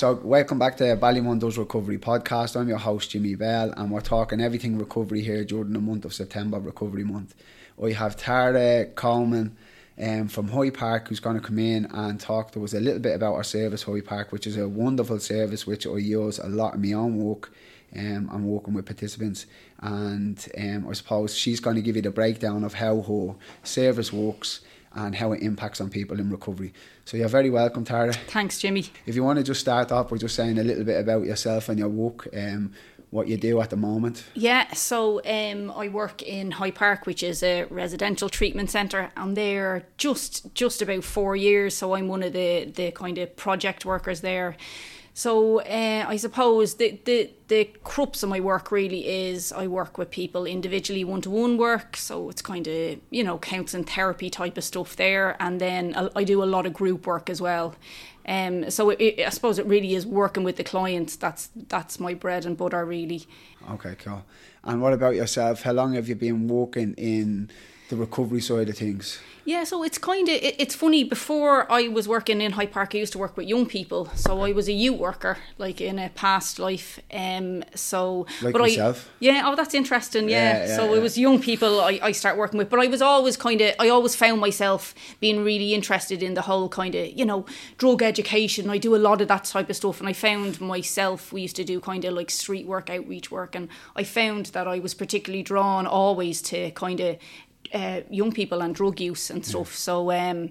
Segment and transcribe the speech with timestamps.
[0.00, 2.58] So, welcome back to Ballymun Recovery podcast.
[2.58, 6.14] I'm your host, Jimmy Bell, and we're talking everything recovery here during the month of
[6.14, 7.34] September, Recovery Month.
[7.76, 9.58] We have Tara Coleman
[10.02, 12.98] um, from High Park who's going to come in and talk to us a little
[12.98, 16.48] bit about our service, High Park, which is a wonderful service which I use a
[16.48, 17.52] lot in my own work.
[17.94, 19.44] Um, I'm working with participants,
[19.80, 24.14] and um, I suppose she's going to give you the breakdown of how her service
[24.14, 24.62] works
[24.94, 26.72] and how it impacts on people in recovery.
[27.04, 28.12] So you're very welcome, Tara.
[28.12, 28.86] Thanks, Jimmy.
[29.06, 31.68] If you want to just start off by just saying a little bit about yourself
[31.68, 32.72] and your work, um,
[33.10, 34.24] what you do at the moment.
[34.34, 39.10] Yeah, so um, I work in High Park, which is a residential treatment centre.
[39.16, 43.36] I'm there just just about four years, so I'm one of the the kind of
[43.36, 44.56] project workers there.
[45.12, 49.98] So uh, I suppose the, the the crux of my work really is I work
[49.98, 51.96] with people individually, one to one work.
[51.96, 56.24] So it's kind of you know counselling therapy type of stuff there, and then I
[56.24, 57.74] do a lot of group work as well.
[58.26, 61.16] Um, so it, I suppose it really is working with the clients.
[61.16, 63.26] That's that's my bread and butter really.
[63.72, 64.24] Okay, cool.
[64.62, 65.62] And what about yourself?
[65.62, 67.50] How long have you been working in
[67.90, 69.18] the recovery side of things?
[69.44, 71.02] Yeah, so it's kind of it, it's funny.
[71.02, 74.08] Before I was working in High Park, I used to work with young people.
[74.14, 77.00] So I was a youth worker, like in a past life.
[77.12, 79.08] Um, so like but myself.
[79.08, 79.42] I, yeah.
[79.46, 80.28] Oh, that's interesting.
[80.28, 80.40] Yeah.
[80.40, 80.98] Yeah, yeah, so yeah.
[80.98, 83.74] it was young people I, I start working with, but I was always kind of
[83.78, 87.46] I always found myself being really interested in the whole kind of you know
[87.78, 88.70] drug education.
[88.70, 91.32] I do a lot of that type of stuff, and I found myself.
[91.32, 94.68] We used to do kind of like street work, outreach work, and I found that
[94.68, 97.18] I was particularly drawn always to kind of
[97.72, 99.74] uh, young people and drug use and stuff.
[99.74, 100.50] So, um,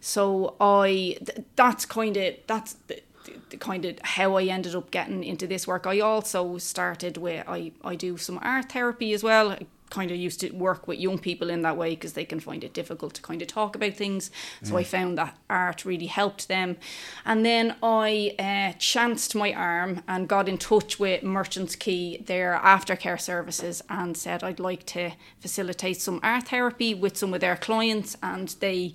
[0.00, 3.02] so I th- that's kind of that's the,
[3.50, 5.86] the kind of how I ended up getting into this work.
[5.86, 9.52] I also started with I I do some art therapy as well.
[9.52, 12.40] I kind of used to work with young people in that way because they can
[12.40, 14.30] find it difficult to kind of talk about things.
[14.62, 16.76] So I found that art really helped them.
[17.24, 22.60] And then I uh, chanced my arm and got in touch with Merchants Quay, their
[22.62, 27.56] aftercare services, and said I'd like to facilitate some art therapy with some of their
[27.56, 28.16] clients.
[28.22, 28.94] And they,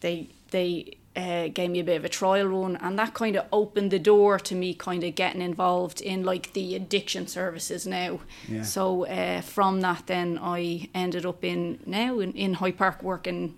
[0.00, 3.46] they, they uh, gave me a bit of a trial run, and that kind of
[3.52, 8.20] opened the door to me kind of getting involved in like the addiction services now.
[8.48, 8.62] Yeah.
[8.62, 13.54] So uh, from that, then I ended up in now in, in High Park working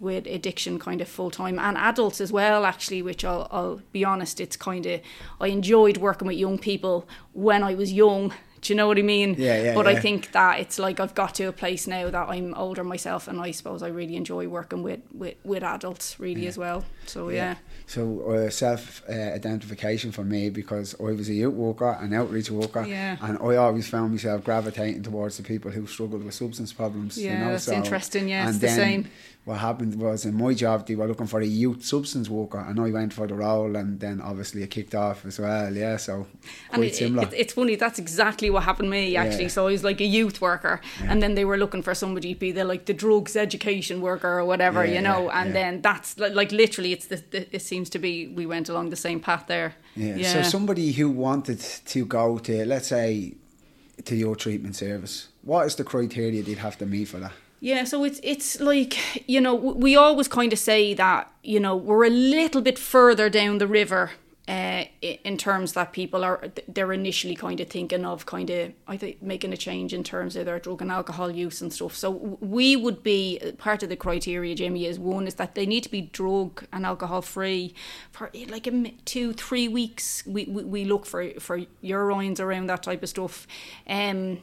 [0.00, 4.04] with addiction kind of full time and adults as well actually which I'll, I'll be
[4.04, 5.00] honest it's kind of
[5.40, 9.02] I enjoyed working with young people when I was young do you know what I
[9.02, 12.10] mean Yeah, yeah, but I think that it's like I've got to a place now
[12.10, 16.18] that I'm older myself and I suppose I really enjoy working with with, with adults
[16.18, 21.28] really as well so yeah, So uh, self uh, identification for me because I was
[21.28, 23.16] a youth worker, an outreach worker, Yeah.
[23.20, 27.18] and I always found myself gravitating towards the people who struggled with substance problems.
[27.18, 29.08] you Yeah, know, that's so- interesting, yeah, and it's the same.
[29.44, 32.78] What happened was in my job they were looking for a youth substance worker, and
[32.78, 35.74] I went for the role, and then obviously it kicked off as well.
[35.74, 36.14] Yeah, so
[36.68, 37.26] quite and it, similar.
[37.26, 39.56] it, it's funny that's exactly what happened to me actually Yeah.
[39.56, 42.38] so I was like a youth worker and then they were looking for somebody to
[42.40, 45.54] be the like the drugs education worker or whatever Yeah, you know yeah, and yeah.
[45.60, 46.52] then that's like, like
[46.92, 50.32] it's the, the it seems to be we went along the same path there Yeah.
[50.32, 53.34] So somebody who wanted to go to, let's say,
[54.04, 57.32] to your treatment service, what is the criteria they'd have to meet for that?
[57.60, 58.94] Yeah, so it's it's like
[59.28, 63.30] you know we always kind of say that you know we're a little bit further
[63.30, 64.10] down the river
[64.48, 68.96] uh, in terms that people are they're initially kind of thinking of kind of I
[68.96, 71.94] think making a change in terms of their drug and alcohol use and stuff.
[71.94, 72.10] So
[72.40, 75.90] we would be part of the criteria, Jamie, is one is that they need to
[75.90, 77.72] be drug and alcohol free
[78.10, 80.26] for eh, like a two three weeks.
[80.26, 83.46] We we, we look for for urines around that type of stuff.
[83.86, 84.42] Um,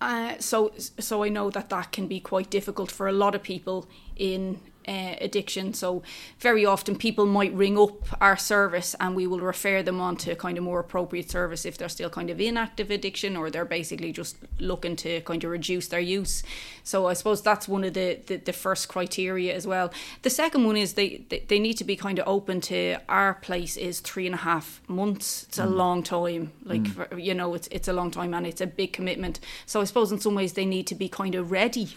[0.00, 3.42] uh, so so I know that that can be quite difficult for a lot of
[3.42, 3.86] people
[4.16, 5.74] in uh, addiction.
[5.74, 6.02] So
[6.38, 10.34] very often people might ring up our service and we will refer them on to
[10.34, 13.64] kind of more appropriate service if they're still kind of in active addiction or they're
[13.64, 16.42] basically just looking to kind of reduce their use.
[16.82, 19.92] So I suppose that's one of the, the, the first criteria as well.
[20.22, 23.34] The second one is they, they, they need to be kind of open to our
[23.34, 25.44] place is three and a half months.
[25.44, 26.52] It's a long time.
[26.64, 29.40] Like, for, you know, it's, it's a long time and it's a big commitment.
[29.66, 31.88] So I suppose in some ways they need to be kind of ready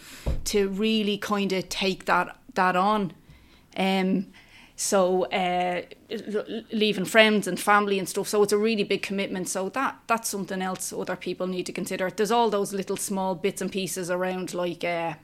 [0.44, 3.12] to really kind of take that that on.
[3.76, 4.26] Um,
[4.76, 5.82] so uh,
[6.72, 8.28] leaving friends and family and stuff.
[8.28, 9.48] So it's a really big commitment.
[9.48, 12.10] So that that's something else other people need to consider.
[12.10, 15.14] There's all those little small bits and pieces around, like uh,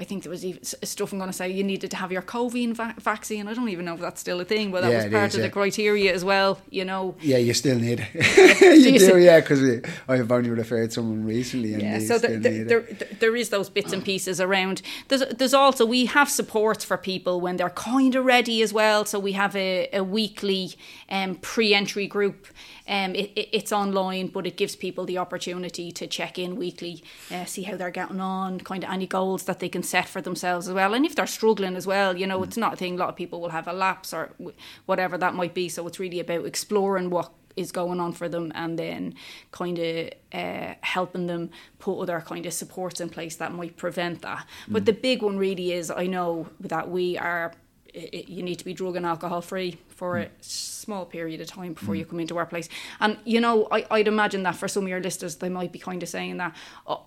[0.00, 2.22] I think there was even stuff I'm going to say you needed to have your
[2.22, 3.46] COVID va- vaccine.
[3.48, 5.34] I don't even know if that's still a thing, but that Yeah, was part is,
[5.34, 5.46] of yeah.
[5.46, 6.58] the criteria as well.
[6.70, 8.80] You know, Yeah, you still need it.
[8.84, 9.62] you do, yeah, because
[10.08, 11.98] I have only referred someone recently, and yeah.
[11.98, 14.80] So still there, need there, there, there is those bits and pieces around.
[15.08, 19.04] There's there's also we have supports for people when they're kind of ready as well.
[19.04, 20.72] So we have a, a weekly
[21.10, 22.46] um, pre-entry group.
[22.88, 27.04] Um, it, it, it's online, but it gives people the opportunity to check in weekly,
[27.30, 30.20] uh, see how they're getting on, kind of any goals that they can set for
[30.22, 30.94] themselves as well.
[30.94, 32.94] And if they're struggling as well, you know, it's not a thing.
[32.94, 34.30] A lot of people will have a lapse or
[34.86, 35.68] whatever that might be.
[35.68, 39.14] So it's really about exploring what is going on for them and then
[39.50, 44.22] kind of uh, helping them put other kind of supports in place that might prevent
[44.22, 44.46] that.
[44.68, 47.52] But the big one really is I know that we are
[47.92, 50.32] you need to be drug and alcohol free for a hmm.
[50.40, 52.10] small period of time before you hmm.
[52.10, 52.70] come into our place.
[53.00, 55.78] And you know, I, I'd imagine that for some of your listeners, they might be
[55.78, 56.56] kind of saying that.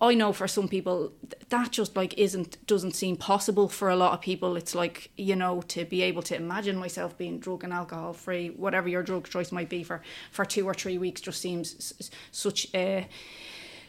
[0.00, 1.10] I- know for some people
[1.48, 4.56] that just like isn't doesn't seem possible for a lot of people.
[4.56, 8.50] It's like you know to be able to imagine myself being drug and alcohol free,
[8.50, 10.00] whatever your drug choice might be for
[10.30, 12.00] for two or three weeks, just seems
[12.30, 13.08] such a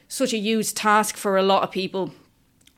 [0.08, 2.12] such a huge task for a lot of people.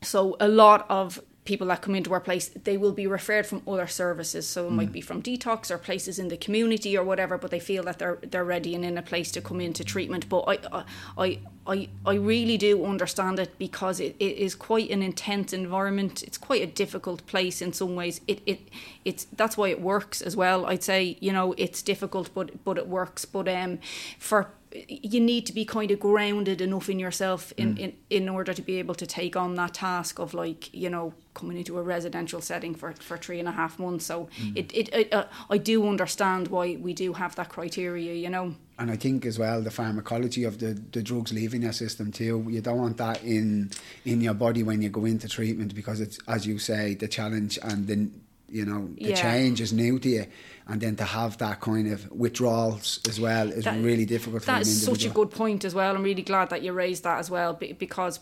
[0.01, 3.63] So a lot of people that come into our place, they will be referred from
[3.65, 4.45] other services.
[4.45, 7.59] So it might be from detox or places in the community or whatever, but they
[7.59, 10.27] feel that they're they're ready and in a place to come into treatment.
[10.27, 10.83] But I
[11.17, 16.21] I I I really do understand it because it, it is quite an intense environment.
[16.21, 18.19] It's quite a difficult place in some ways.
[18.27, 18.59] It it
[19.05, 20.65] it's that's why it works as well.
[20.65, 23.23] I'd say, you know, it's difficult but but it works.
[23.23, 23.79] But um
[24.19, 24.49] for
[24.87, 28.61] you need to be kind of grounded enough in yourself in, in, in order to
[28.61, 32.41] be able to take on that task of like you know coming into a residential
[32.41, 35.87] setting for, for three and a half months so it, it, it uh, I do
[35.87, 39.71] understand why we do have that criteria you know And I think as well the
[39.71, 42.45] pharmacology of the, the drugs leaving your system too.
[42.49, 43.71] You don't want that in
[44.05, 47.57] in your body when you go into treatment because it's as you say the challenge
[47.63, 49.21] and then you know the Yeah.
[49.21, 50.25] change is new to you,
[50.69, 54.61] and then to have that kind of withdrawals as well is That- really difficult That
[54.61, 55.95] is such a good point as well.
[55.95, 58.19] I'm really glad that you raised that as well because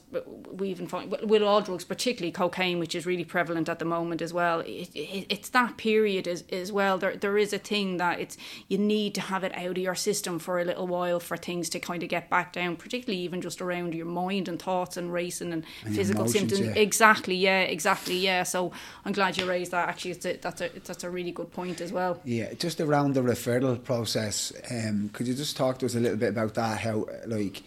[0.51, 4.21] we even find with all drugs, particularly cocaine, which is really prevalent at the moment
[4.21, 4.59] as well.
[4.61, 6.97] It, it, it's that period as, as well.
[6.97, 8.37] There there is a thing that it's
[8.67, 11.69] you need to have it out of your system for a little while for things
[11.69, 15.11] to kind of get back down, particularly even just around your mind and thoughts and
[15.11, 16.75] racing and, And physical emotions, symptoms.
[16.75, 16.81] yeah.
[16.81, 18.43] Exactly, yeah, exactly, yeah.
[18.43, 18.71] So
[19.03, 19.89] I'm glad you raised that.
[19.89, 22.19] Actually, it's a, that's a that's a really good point as well.
[22.23, 26.17] Yeah, just around the referral process, um, could you just talk to us a little
[26.17, 26.79] bit about that?
[26.79, 27.63] How, like,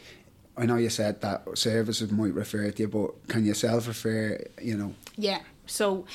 [0.56, 4.44] I know you said that services might refer to you, but can you self-refer?
[4.60, 5.40] You know, Yeah.
[5.66, 6.06] So,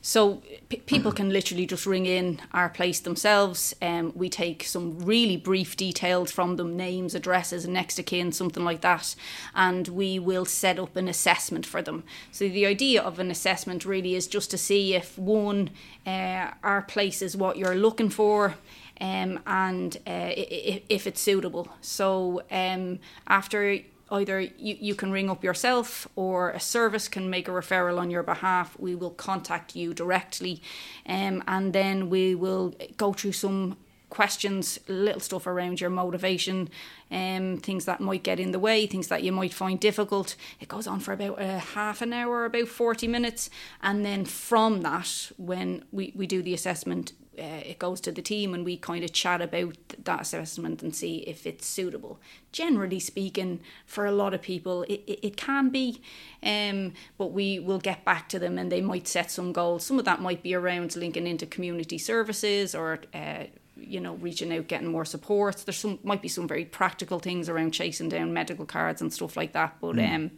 [0.00, 3.74] so p- people can literally just ring in our place themselves.
[3.82, 8.64] Um, we take some really brief details from them, names, addresses, next of kin, something
[8.64, 9.14] like that,
[9.54, 12.04] and we will set up an assessment for them.
[12.30, 15.70] So the idea of an assessment really is just to see if one,
[16.06, 18.54] uh, our place is what you're looking for.
[19.00, 21.68] Um, and uh, if it's suitable.
[21.80, 22.98] So um,
[23.28, 23.78] after
[24.10, 28.10] either you, you can ring up yourself or a service can make a referral on
[28.10, 28.78] your behalf.
[28.78, 30.62] We will contact you directly
[31.06, 33.76] um, and then we will go through some
[34.10, 36.70] questions, little stuff around your motivation,
[37.10, 40.34] um, things that might get in the way, things that you might find difficult.
[40.60, 43.50] It goes on for about a half an hour, about 40 minutes.
[43.82, 48.22] And then from that, when we, we do the assessment, uh, it goes to the
[48.22, 52.18] team and we kind of chat about that assessment and see if it's suitable.
[52.52, 56.00] Generally speaking, for a lot of people, it, it, it can be,
[56.42, 59.84] um, but we will get back to them and they might set some goals.
[59.84, 63.00] Some of that might be around linking into community services or.
[63.14, 63.44] Uh,
[63.80, 65.58] you know, reaching out, getting more support.
[65.64, 69.36] There's some might be some very practical things around chasing down medical cards and stuff
[69.36, 69.76] like that.
[69.80, 70.32] But um,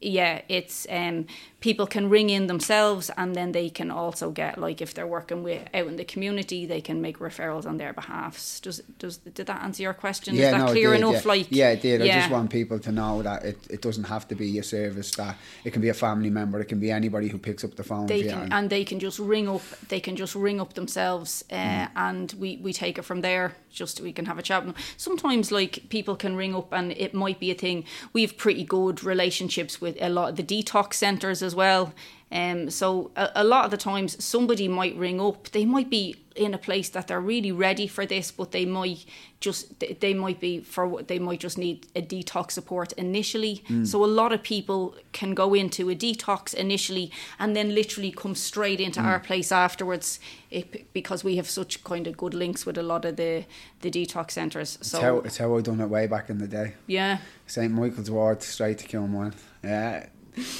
[0.00, 1.26] yeah, it's um,
[1.60, 5.42] people can ring in themselves, and then they can also get like if they're working
[5.42, 8.60] with out in the community, they can make referrals on their behalfs.
[8.60, 10.34] Does does did that answer your question?
[10.34, 11.24] Is that it clear did, enough?
[11.24, 11.28] Yeah.
[11.28, 12.02] Like yeah, it did.
[12.02, 15.10] I just want people to know that it, it doesn't have to be a service.
[15.12, 16.60] That it can be a family member.
[16.60, 18.06] It can be anybody who picks up the phone.
[18.06, 21.44] they can and- and they can just ring up they can just ring up themselves
[21.50, 24.74] uh, and we we take it from there just we can have a chat with
[24.74, 24.84] them.
[24.96, 28.64] sometimes like people can ring up and it might be a thing we have pretty
[28.64, 31.92] good relationships with a lot of the detox centers as well.
[32.30, 35.48] Um so a, a lot of the times somebody might ring up.
[35.50, 39.06] They might be in a place that they're really ready for this but they might
[39.40, 43.62] just they- they might be for what they might just need a detox support initially.
[43.84, 44.80] So a lot of people
[45.12, 50.20] can go into a detox initially and then literally come straight into our place afterwards
[50.50, 53.44] it, because we have such kind of good links with a lot of the
[53.80, 56.48] the detox centers it's, so how, it's how I done it way back in the
[56.48, 56.74] day.
[56.86, 57.18] yeah.
[57.46, 59.32] St Michael's Ward, straight to Kilmore.
[59.64, 60.06] Yeah,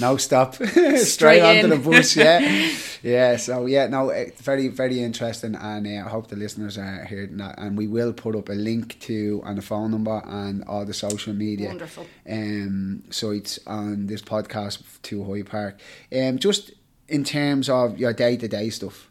[0.01, 2.17] no stop, straight, Straight onto the bus.
[2.17, 2.71] Yeah,
[3.03, 3.37] yeah.
[3.37, 7.37] So yeah, no, eh, very very interesting, and uh, I hope the listeners are hearing
[7.39, 7.59] that.
[7.59, 10.95] And we will put up a link to and a phone number and all the
[10.95, 12.07] social media Wonderful.
[12.31, 15.81] um, sites on this podcast to High Park.
[16.15, 16.73] Um, just
[17.09, 19.11] in terms of your day to day stuff,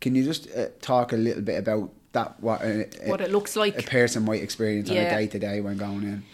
[0.00, 2.40] can you just uh, talk a little bit about that?
[2.40, 2.60] What
[3.06, 6.02] What it looks like a person might experience on a day to day when going
[6.02, 6.24] in.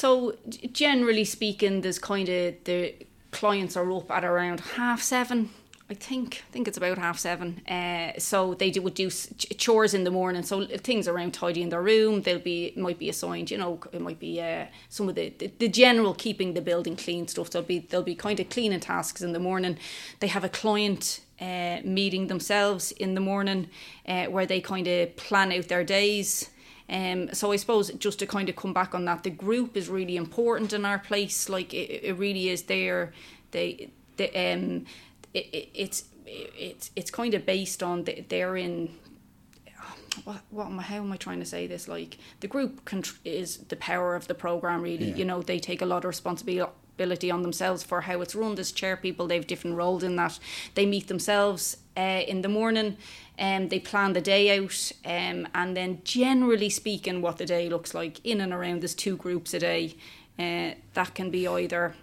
[0.00, 0.34] So
[0.72, 2.94] generally speaking, there's kind of the
[3.32, 5.50] clients are up at around half seven.
[5.90, 7.60] I think I think it's about half seven.
[7.68, 10.42] Uh, so they do, would do ch- chores in the morning.
[10.42, 12.22] So things around tidying their room.
[12.22, 13.50] They'll be might be assigned.
[13.50, 16.96] You know, it might be uh, some of the, the the general keeping the building
[16.96, 17.50] clean stuff.
[17.50, 19.76] There'll be there'll be kind of cleaning tasks in the morning.
[20.20, 23.68] They have a client uh, meeting themselves in the morning
[24.06, 26.48] where they kind of plan out their days.
[26.90, 29.88] Um, so I suppose just to kind of come back on that, the group is
[29.88, 31.48] really important in our place.
[31.48, 33.12] Like it, it really is there.
[33.52, 34.86] They, the um,
[35.32, 38.90] it, it, it's it's it's kind of based on the, they're in.
[40.24, 41.86] What, what am I, how am I trying to say this?
[41.86, 44.82] Like the group contr- is the power of the program.
[44.82, 45.16] Really, Yeah.
[45.16, 46.68] you know, they take a lot of responsibility
[47.00, 48.58] on themselves for how it's run.
[48.58, 50.38] As chair people, they have different roles in that.
[50.74, 52.96] They meet themselves uh, in the morning
[53.38, 57.94] and they plan the day out um, and then generally speaking what the day looks
[57.94, 59.96] like in and around there's two groups a day
[60.38, 61.94] uh, that can be either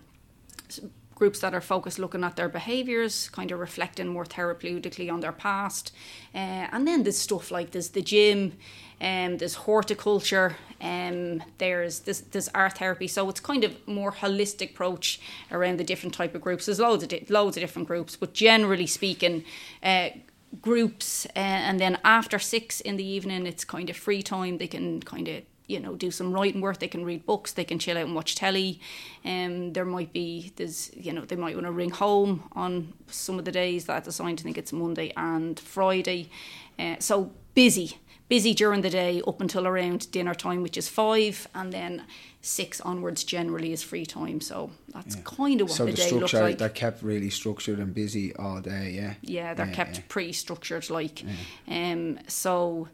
[1.15, 5.31] groups that are focused looking at their behaviours kind of reflecting more therapeutically on their
[5.31, 5.93] past
[6.35, 8.53] uh, and then there's stuff like there's the gym
[8.99, 13.07] um, there's horticulture um, there's, there's there's art therapy.
[13.07, 15.19] So it's kind of more holistic approach
[15.51, 16.65] around the different type of groups.
[16.65, 19.43] There's loads of di- loads of different groups but generally speaking
[19.81, 20.09] uh,
[20.61, 24.57] groups uh, and then after six in the evening it's kind of free time.
[24.59, 26.79] They can kind of you know do some writing work.
[26.79, 27.53] They can read books.
[27.53, 28.79] They can chill out and watch telly.
[29.25, 33.39] Um, there might be there's you know they might want to ring home on some
[33.39, 36.29] of the days that's assigned I think it's Monday and Friday.
[36.77, 37.97] Uh, so busy
[38.29, 42.03] busy during the day up until around dinner time which is five and then
[42.41, 46.11] six onwards generally is free time so that's kind of what so the, the day
[46.11, 48.91] looks like they're kept really structured and busy all day.
[48.95, 49.13] Yeah.
[49.21, 50.03] yeah they're Yeah, kept yeah.
[50.09, 51.23] pretty structured like
[51.67, 52.87] um so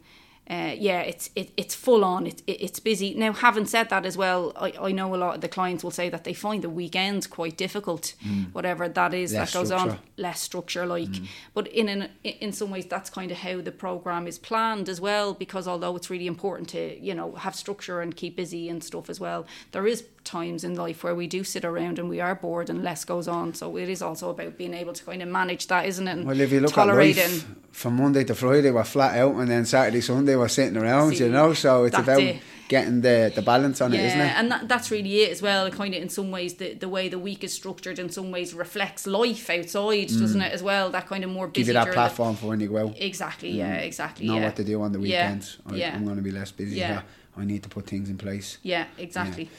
[0.50, 2.28] uh, yeah, it's it, it's full on.
[2.28, 3.32] It, it, it's busy now.
[3.32, 6.10] Having said that, as well, I, I know a lot of the clients will say
[6.10, 8.14] that they find the weekends quite difficult.
[8.52, 9.36] Whatever that is, Mm.
[9.38, 10.02] Less that goes on structure.
[10.04, 10.22] Mm.
[10.24, 10.86] less structure.
[10.86, 11.16] Like,
[11.54, 15.00] but in an in some ways, that's kind of how the program is planned as
[15.00, 15.34] well.
[15.34, 19.10] Because although it's really important to you know have structure and keep busy and stuff
[19.10, 22.36] as well, there is times in life where we do sit around and we are
[22.36, 23.53] bored and less goes on.
[23.53, 26.12] So it is also about being able to kind of manage that, isn't it?
[26.12, 27.24] And Well, if you look at tolerating.
[27.24, 31.15] life, from Monday to Friday we're flat out, and then Saturday, Sunday we're sitting around.
[31.15, 32.42] See, you know, so it's about it.
[32.68, 34.25] getting the the balance on it, isn't it?
[34.25, 35.70] Yeah, and that, that's really it as well.
[35.72, 38.53] Kind of in some ways, the, the way the week is structured in some ways
[38.53, 40.53] reflects life outside, doesn't it?
[40.53, 41.51] As well, that kind of more busy.
[41.51, 41.65] Mm.
[41.65, 42.96] Give you that during the- platform for when you go out.
[43.00, 43.50] exactly.
[43.51, 43.75] Yeah.
[43.75, 44.27] Exactly.
[44.27, 44.46] Know yeah.
[44.46, 45.58] what to do on the Yeah, weekends.
[45.65, 45.96] I, yeah.
[45.96, 46.75] I'm going to be less busy.
[46.77, 46.89] Yeah.
[46.89, 47.01] Yeah.
[47.36, 48.58] I need to put things in place.
[48.62, 48.86] Yeah.
[48.98, 49.50] Exactly.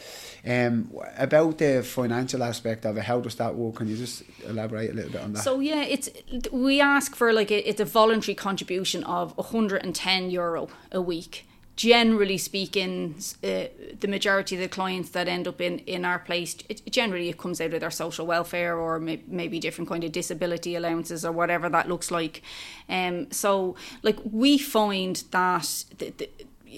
[0.47, 3.76] Um, about the financial aspect of it, how does that work?
[3.76, 5.43] Can you just elaborate a little bit on that?
[5.43, 6.11] So yeah, it's
[6.52, 11.47] we ask for like a, it's a voluntary contribution of 110 euro a week.
[11.76, 13.64] Generally speaking, uh,
[13.99, 17.37] the majority of the clients that end up in, in our place, it, generally it
[17.37, 21.33] comes out of their social welfare or may, maybe different kind of disability allowances or
[21.33, 22.43] whatever that looks like.
[22.88, 26.28] Um, so like we find that the, the,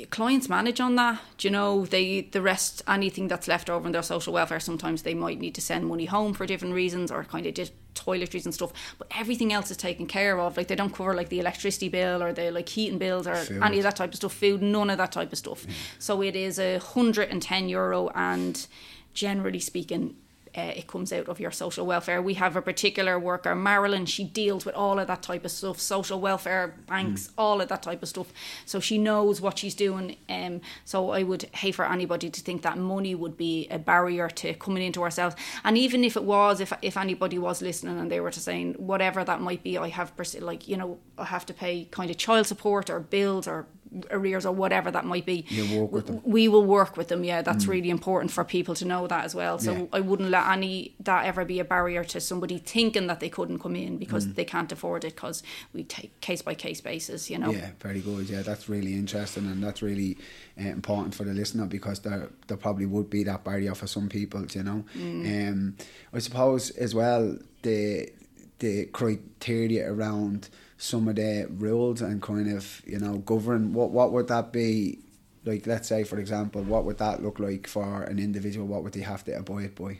[0.04, 1.20] clients manage on that.
[1.38, 4.60] Do you know they the rest anything that's left over in their social welfare?
[4.60, 7.72] Sometimes they might need to send money home for different reasons or kind of just
[7.94, 8.72] toiletries and stuff.
[8.98, 10.56] But everything else is taken care of.
[10.56, 13.62] Like they don't cover like the electricity bill or the like heating bills or Food.
[13.62, 14.34] any of that type of stuff.
[14.34, 15.66] Food, none of that type of stuff.
[15.66, 15.72] Mm.
[15.98, 18.66] So it is a hundred and ten euro and
[19.14, 20.16] generally speaking.
[20.56, 22.22] Uh, it comes out of your social welfare.
[22.22, 24.06] We have a particular worker, Marilyn.
[24.06, 27.82] She deals with all of that type of stuff, social welfare, banks, all of that
[27.82, 28.32] type of stuff.
[28.64, 30.16] So she knows what she's doing.
[30.28, 34.28] Um, so I would hate for anybody to think that money would be a barrier
[34.30, 35.36] to coming into ourselves.
[35.64, 38.74] And even if it was, if if anybody was listening and they were to saying
[38.74, 42.10] whatever that might be, I have pers- like you know I have to pay kind
[42.10, 43.66] of child support or bills or
[44.10, 45.44] arrears or whatever that might be.
[45.48, 46.20] You work with them.
[46.24, 47.24] We will work with them.
[47.24, 49.58] Yeah, that's really important for people to know that as well.
[49.58, 49.84] So Yeah.
[49.92, 53.58] I wouldn't let any that ever be a barrier to somebody thinking that they couldn't
[53.58, 57.30] come in because they can't afford it because we take case by case basis.
[57.30, 57.50] You know.
[57.52, 58.28] Yeah, very good.
[58.28, 60.16] Yeah, that's really interesting, and that's really
[60.60, 64.08] uh, important for the listener because there there probably would be that barrier for some
[64.08, 64.44] people.
[64.54, 65.50] You know, Mm.
[65.52, 65.76] um,
[66.12, 68.10] I suppose as well the
[68.58, 74.12] the criteria around some of the rules and kind of you know govern what what
[74.12, 74.98] would that be
[75.44, 78.92] like let's say for example what would that look like for an individual what would
[78.92, 79.98] they have to abide by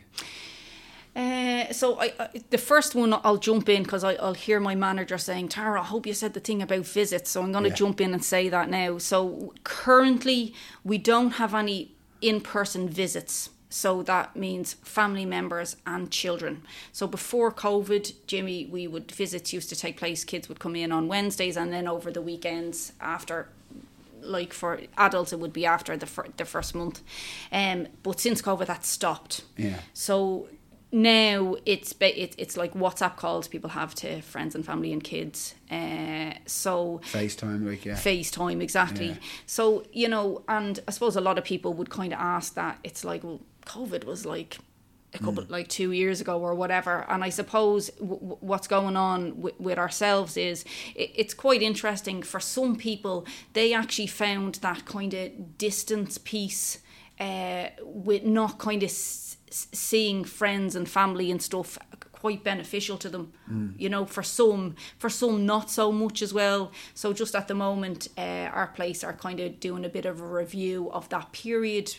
[1.15, 5.17] Uh, so I, I, the first one I'll jump in because I'll hear my manager
[5.17, 7.31] saying, Tara, I hope you said the thing about visits.
[7.31, 7.75] So I'm going to Yeah.
[7.75, 8.99] jump in and say that now.
[8.99, 10.53] So currently
[10.83, 13.49] we don't have any in-person visits.
[13.69, 16.63] So that means family members and children.
[16.93, 20.23] So before COVID, Jimmy, we would visits used to take place.
[20.23, 23.49] Kids would come in on Wednesdays, and then over the weekends after
[24.21, 27.01] like for adults it would be after the fir- the first month
[27.51, 29.79] um but since covid that stopped Yeah.
[29.93, 30.49] so
[30.91, 35.03] now it's ba- it, it's like whatsapp calls people have to friends and family and
[35.03, 37.93] kids uh so FaceTime, like yeah.
[37.95, 39.09] FaceTime, exactly.
[39.09, 39.15] Yeah.
[39.45, 42.79] So, you know, and I suppose a lot of people would kind of ask that.
[42.83, 44.57] It's like, well, COVID was like
[45.13, 45.49] a couple, Mm.
[45.49, 47.05] like two years ago or whatever.
[47.07, 52.23] And I suppose w- what's going on w- with ourselves is it, it's quite interesting.
[52.23, 56.79] For some people, they actually found that kind of distance piece
[57.19, 61.77] uh, with not kind of s- seeing friends and family and stuff
[62.11, 63.31] quite beneficial to them
[63.77, 67.53] you know for some for some not so much as well so just at the
[67.53, 71.31] moment uh, our place are kind of doing a bit of a review of that
[71.31, 71.93] period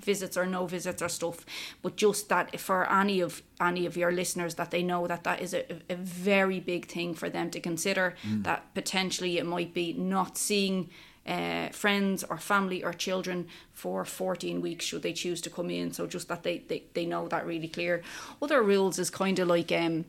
[0.00, 1.44] visits or no visits or stuff
[1.82, 5.40] but just that for any of any of your listeners that they know that that
[5.40, 9.92] is a, a very big thing for them to consider that potentially it might be
[9.92, 10.88] not seeing
[11.26, 15.92] uh, friends or family or children for 14 weeks should they choose to come in.
[15.92, 18.02] So just that they, they, they know that really clear.
[18.42, 20.04] Other rules is kind of like um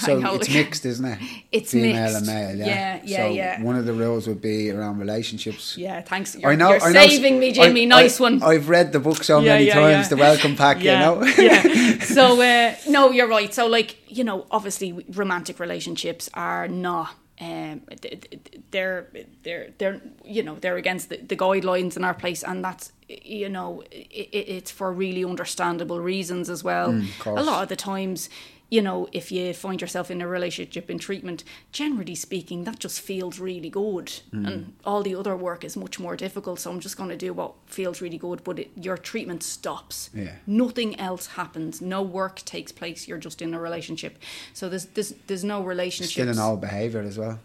[0.00, 1.18] So it's mixed, isn't it?
[1.52, 2.16] It's Female mixed.
[2.18, 2.66] and male, yeah.
[2.66, 3.62] Yeah, yeah, so yeah.
[3.62, 5.76] One of the rules would be around relationships.
[5.78, 6.70] yeah thanks you're, I know.
[6.70, 9.38] you're I know, saving me Jimmy I- nice I, one I've read the book so
[9.40, 10.08] Yeah, many yeah, times.
[10.08, 11.14] The welcome pack, yeah, you know.
[11.38, 11.62] yeah.
[12.18, 13.52] So uh, no, you're right.
[13.54, 17.10] So like you know, obviously romantic relationships are not.
[17.40, 18.40] Um, th- th-
[18.72, 19.06] they're
[19.44, 23.48] they're they're you know they're against the, the guidelines in our place, and that's you
[23.48, 26.88] know it, it's for really understandable reasons as well.
[26.92, 27.40] Mm, course.
[27.40, 28.28] a lot of the times,
[28.70, 33.00] you know, if you find yourself in a relationship in treatment, generally speaking, that just
[33.00, 34.46] feels really good, Mm.
[34.46, 36.60] and all the other work is much more difficult.
[36.60, 40.10] So I'm just going to do what feels really good, but it, your treatment stops.
[40.14, 40.32] Yeah.
[40.46, 41.80] Nothing else happens.
[41.80, 43.08] No work takes place.
[43.08, 44.18] You're just in a relationship.
[44.52, 46.12] So there's there's there's no relationship.
[46.12, 47.38] Still in old behaviour as well.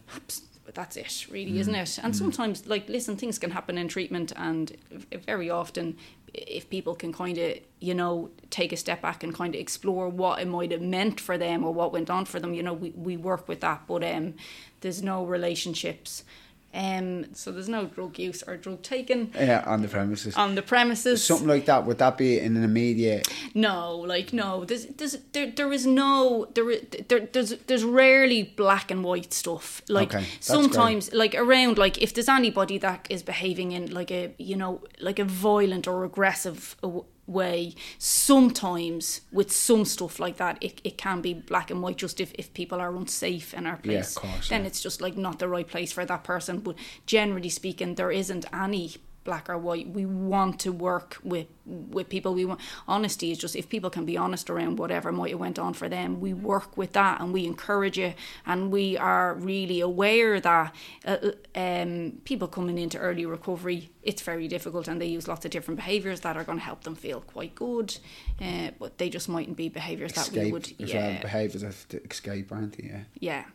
[0.73, 1.99] That's it, really, isn't it?
[2.01, 4.71] And sometimes, like, listen, things can happen in treatment, and
[5.25, 5.97] very often,
[6.33, 10.09] if people can kind of, you know, take a step back and kind of explore
[10.09, 12.73] what it might have meant for them or what went on for them, you know,
[12.73, 13.83] we, we work with that.
[13.87, 14.33] But um,
[14.81, 16.23] there's no relationships.
[16.73, 20.35] Um, so there's no drug use or drug taken Yeah, on the premises.
[20.35, 21.23] on the premises.
[21.23, 21.85] Something like that.
[21.85, 23.27] Would that be in an immediate?
[23.53, 24.65] No, like no.
[24.65, 29.81] There's, there's, there, there is no, there, there, there's, there's rarely black and white stuff.
[29.87, 34.33] Like Okay, sometimes, like around, like if there's anybody that is behaving in like a,
[34.39, 40.57] you know, like a violent or aggressive w- way, sometimes with some stuff like that,
[40.61, 41.97] it, it can be black and white.
[41.97, 44.67] Just if, if people are unsafe in our Yeah, place, course, then yeah.
[44.67, 46.59] it's just like not the right place for that person.
[46.59, 49.89] But generally speaking, there isn't any black or white.
[49.89, 52.33] We want to work with with people.
[52.33, 55.57] We want honesty is just if people can be honest around whatever might have went
[55.57, 56.19] on for them.
[56.19, 61.17] We work with that and we encourage it, and we are really aware that uh,
[61.55, 65.77] um, people coming into early recovery, it's very difficult, and they use lots of different
[65.77, 67.97] behaviours that are going to help them feel quite good,
[68.41, 71.21] uh, but they just mightn't be behaviours that we would yeah well.
[71.21, 72.87] Behaviours the escape, aren't they?
[72.87, 73.03] Yeah.
[73.19, 73.45] yeah.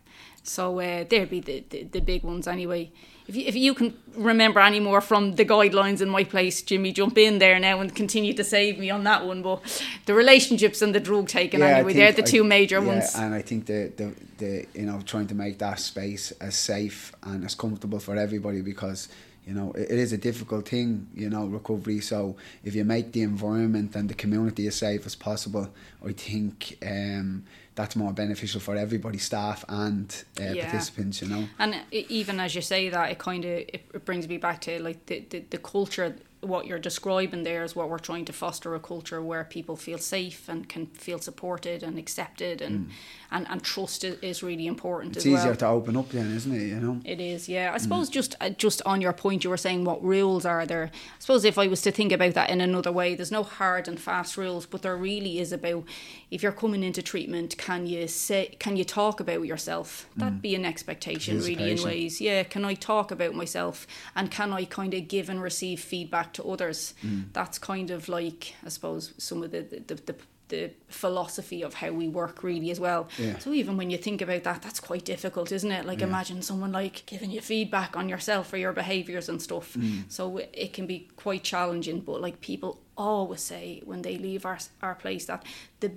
[0.42, 2.90] So uh, there'd be the, the, the big ones anyway.
[3.29, 6.93] If you, if you can remember any more from the guidelines in my place, Jimmy,
[6.93, 9.43] jump in there now and continue to save me on that one.
[9.43, 12.87] But the relationships and the drug taking I anyway, they're the two I- major yeah,
[12.87, 13.14] ones.
[13.14, 17.12] And I think the, the the you know trying to make that space as safe
[17.23, 19.09] and as comfortable for everybody because
[19.47, 22.01] you know it, it is a difficult thing you know recovery.
[22.01, 25.69] So if you make the environment and the community as safe as possible,
[26.03, 27.45] I think um,
[27.79, 30.07] that's more beneficial for everybody, staff and
[30.41, 30.64] uh, Yeah.
[30.64, 31.23] participants.
[31.23, 31.45] You know.
[31.59, 34.83] And even as you say that, it kind of it, it brings me back to
[34.83, 36.17] like the, the, the culture.
[36.40, 39.98] What you're describing there is what we're trying to foster a culture where people feel
[39.98, 42.90] safe and can feel supported and accepted, and
[43.31, 45.16] and, and trust is, really important Mm.
[45.16, 45.57] It's as easier well.
[45.57, 46.66] to open up then, isn't it?
[46.68, 47.01] You know.
[47.05, 47.72] It is, yeah.
[47.74, 50.90] I suppose just uh, just on your point, you were saying what rules are there.
[50.92, 53.88] I suppose if I was to think about that in another way, there's no hard
[53.88, 55.85] and fast rules, but there really is about
[56.31, 60.09] if you're coming into treatment, can you say, can you talk about yourself?
[60.16, 62.20] That'd be an expectation, really, in ways.
[62.20, 66.28] Yeah, can I talk about myself, and can I kind of give and receive feedback
[66.35, 66.95] to others?
[67.05, 67.33] Mm.
[67.33, 70.17] That's kind of like I suppose some of the the, the
[70.48, 73.08] the philosophy of how we work really as well.
[73.18, 73.38] Yeah.
[73.38, 75.84] So even when you think about that, that's quite difficult, isn't it?
[75.84, 76.06] Like Yeah.
[76.08, 79.74] imagine someone like giving you feedback on yourself or your behaviours and stuff.
[79.74, 80.04] Mm.
[80.08, 82.00] So it- it can be quite challenging.
[82.00, 85.44] But like people always say when they leave our our place that
[85.80, 85.92] the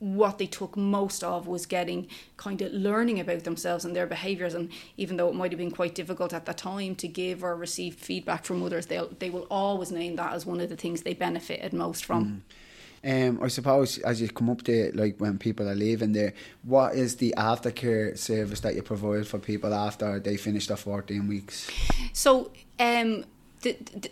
[0.00, 4.52] what they took most of was getting kind of learning about themselves and their behaviours.
[4.54, 7.56] And even though it might have been quite difficult at the time to give or
[7.56, 11.02] receive feedback from others, they they will always name that as one of the things
[11.02, 12.42] they benefited most from.
[13.04, 16.94] Um, I suppose as you come up to like when people are leaving there, what
[16.94, 21.68] is the aftercare service that you provide for people after they finish their 14 weeks?
[22.12, 23.24] So, um,
[23.62, 24.10] the, the,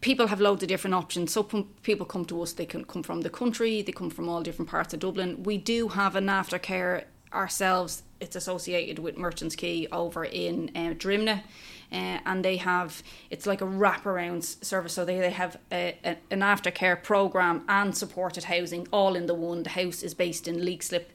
[0.00, 1.32] people have loads of different options.
[1.32, 1.42] So,
[1.82, 4.70] people come to us, they can come from the country, they come from all different
[4.70, 5.42] parts of Dublin.
[5.42, 11.42] We do have an aftercare ourselves, it's associated with Merchants Quay over in uh, Drimnagh.
[11.92, 14.92] Uh, and they have it's like a wraparound service.
[14.92, 19.34] So they, they have a, a, an aftercare program and supported housing all in the
[19.34, 19.62] one.
[19.62, 21.06] The house is based in Leixlip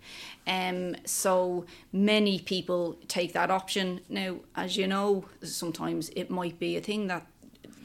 [0.48, 4.02] um, so many people take that option.
[4.10, 7.26] Now as you know sometimes it might be a thing that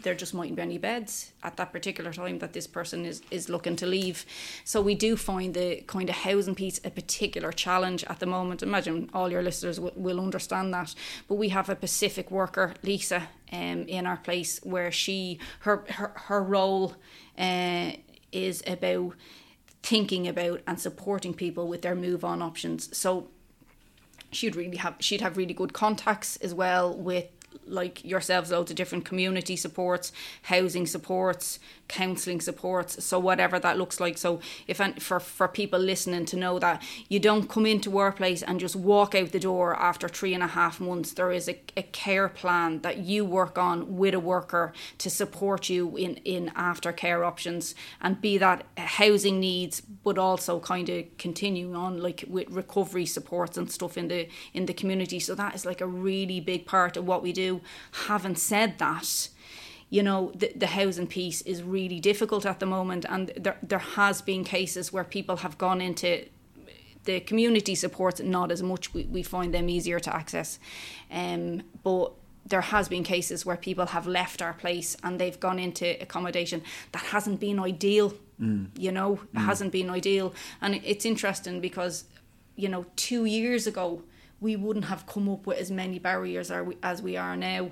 [0.02, 3.48] there just mightn't be any beds at that particular time that this person is, is
[3.48, 4.24] looking to leave.
[4.64, 8.62] So we do find the kind of housing piece a particular challenge at the moment.
[8.62, 10.94] Imagine all your listeners w- will understand that.
[11.28, 16.12] But we have a Pacific worker, Lisa, um, in our place where she her her,
[16.14, 16.94] her role
[17.38, 17.92] uh,
[18.32, 19.14] is about
[19.82, 22.96] thinking about and supporting people with their move on options.
[22.96, 23.28] So
[24.30, 27.26] she'd really have she'd have really good contacts as well with
[27.66, 31.58] like yourselves loads of different community supports housing supports
[31.90, 34.16] counselling supports so whatever that looks like.
[34.16, 38.60] So if for for people listening to know that you don't come into workplace and
[38.60, 41.82] just walk out the door after three and a half months there is a, a
[41.82, 47.26] care plan that you work on with a worker to support you in in aftercare
[47.26, 53.06] options and be that housing needs but also kind of continuing on like with recovery
[53.06, 55.18] supports and stuff in the in the community.
[55.18, 57.39] So that is like a really big part of what we do
[58.06, 59.28] having said that
[59.88, 63.86] you know the, the housing piece is really difficult at the moment and there, there
[64.00, 66.24] has been cases where people have gone into
[67.04, 68.92] the community supports not as much.
[68.92, 70.58] We, we find them easier to access.
[71.10, 72.12] Um, but
[72.44, 76.62] there has been cases where people have left our place and they've gone into accommodation
[76.92, 78.12] that hasn't been ideal
[78.76, 80.32] you know it hasn't been ideal.
[80.60, 82.04] And it's interesting because
[82.56, 84.02] you know two years ago
[84.40, 87.70] we wouldn't have come up with as many barriers are we, as we are now.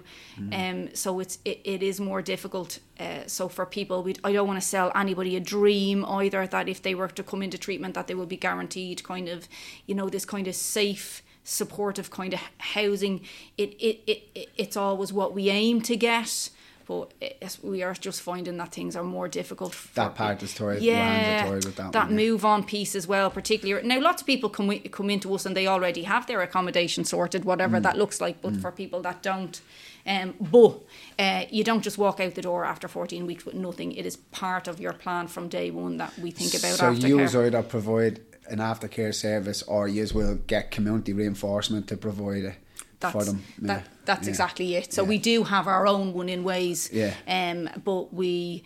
[0.52, 4.46] Um so it's it, it is more difficult uh, so for people we I don't
[4.46, 7.94] want to sell anybody a dream either that if they were to come into treatment
[7.94, 9.48] that they will be guaranteed kind of
[9.86, 13.22] you know this kind of safe supportive kind of housing.
[13.56, 16.50] It it, it, it it's always what we aim to get
[16.88, 19.74] but it's, we are just finding that things are more difficult.
[19.74, 22.16] For That part is toy- yeah, mandatory with that one, yeah.
[22.16, 24.00] move on piece as well, particularly now.
[24.00, 27.76] Lots of people come come into us and they already have their accommodation sorted, whatever
[27.78, 27.82] Mm.
[27.82, 28.40] that looks like.
[28.40, 29.60] But for people that don't,
[30.06, 30.80] um, but
[31.18, 33.92] uh, you don't just walk out the door after fourteen weeks with nothing.
[33.92, 36.78] It is part of your plan from day one that we think about.
[36.78, 38.20] So you either provide
[38.50, 42.54] an aftercare service or you will get community reinforcement to provide it
[43.00, 43.42] that's, them.
[43.60, 43.66] Yeah.
[43.66, 44.30] That, that's Yeah.
[44.30, 44.92] exactly it.
[44.92, 45.08] So Yeah.
[45.08, 46.90] we do have our own one in ways.
[46.92, 47.14] Yeah.
[47.26, 48.62] Um, but we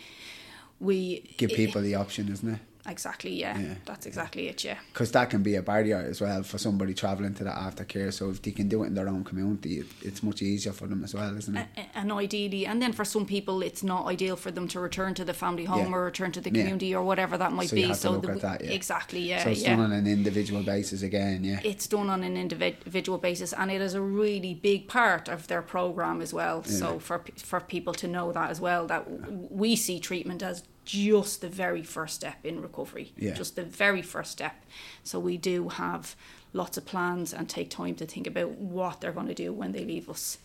[0.81, 2.61] we Give people the option, isn't it?
[2.87, 3.59] Exactly yeah.
[3.59, 3.75] Yeah.
[3.85, 4.65] That's exactly it.
[4.65, 4.79] Yeah.
[4.93, 8.13] Because that can be a barrier as well for somebody travelling to the aftercare.
[8.13, 10.87] So if they can do it in their own community, it, it's much easier for
[10.87, 11.67] them as well, isn't it?
[11.77, 15.15] A- and ideally, and then for some people, it's not ideal for them to return
[15.15, 15.97] to the family home Yeah.
[15.97, 16.63] or return to the Yeah.
[16.63, 17.83] community or whatever that might So be.
[17.83, 18.71] you have to look the- at that, yeah.
[18.73, 19.77] exactly, yeah, so it's yeah.
[19.77, 21.61] done on an individual basis again, yeah.
[21.65, 25.63] it's done on an individual basis, and it is a really big part of their
[25.63, 26.63] program as well.
[26.65, 29.07] So for for people to know that as well, that
[29.53, 33.35] we see treatment as just the very first step in recovery, Yeah.
[33.35, 34.65] just the very first step.
[35.05, 36.17] So we do have
[36.53, 39.73] lots of plans and take time to think about what they're going to do when
[39.73, 40.39] they leave us.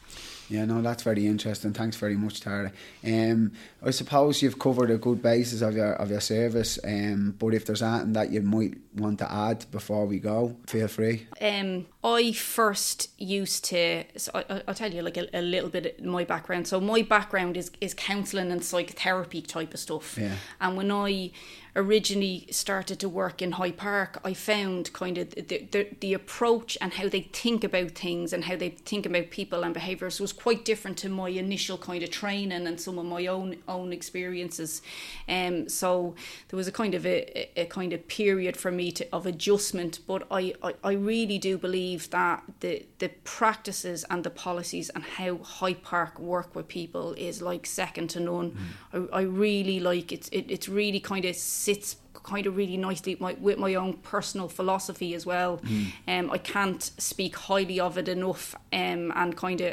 [0.50, 1.74] Yeah, no, that's very interesting.
[1.74, 2.72] Thanks very much, Tara.
[3.06, 3.52] Um,
[3.84, 6.80] I suppose you've covered a good basis of your of your service.
[6.84, 10.88] Um, but if there's anything that you might want to add before we go, feel
[10.88, 11.28] free.
[11.41, 14.06] Um, I first used to.
[14.15, 16.67] So I, I'll tell you like a, a little bit of my background.
[16.67, 20.17] So my background is is counselling and psychotherapy type of stuff.
[20.17, 20.36] Yeah.
[20.62, 21.32] And when I
[21.78, 26.78] originally started to work in High Park, I found kind of the, the the approach
[26.82, 30.34] and how they think about things and how they think about people and behaviours was
[30.34, 34.82] quite different to my initial kind of training and some of my own own experiences.
[35.30, 36.16] Um, so
[36.50, 40.00] there was a kind of a, a kind of period for me to, of adjustment,
[40.08, 45.04] but I, I, I really do believe that the the practices and the policies and
[45.04, 48.58] how High Park work with people is like second to none.
[48.92, 50.28] I, I really like it.
[50.32, 51.36] It it's really kind of
[51.67, 51.88] sits
[52.34, 55.51] kind of really nicely my, with my own personal philosophy as well.
[55.60, 55.86] Mm.
[56.13, 58.56] Um, I can't speak highly of it enough.
[58.84, 59.71] Um, and kind of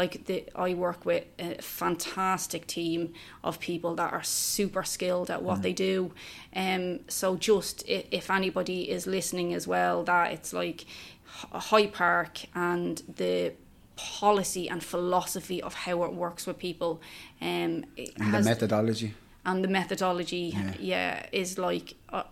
[0.00, 1.50] like the I work with a
[1.82, 3.00] fantastic team
[3.48, 4.22] of people that are
[4.52, 5.62] super skilled at what Mm.
[5.66, 5.96] they do.
[6.64, 10.80] Um, so just if, if anybody is listening as well, that it's like
[11.70, 13.52] High Park and the
[14.20, 16.92] policy and philosophy of how it works with people
[17.42, 17.72] um
[18.24, 19.10] And the methodology.
[19.48, 20.74] And the methodology Yeah.
[20.80, 22.22] yeah, is like I,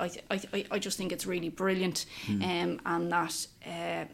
[0.00, 0.10] I
[0.54, 2.42] I I just think it's really brilliant Hmm.
[2.42, 4.04] um and that uh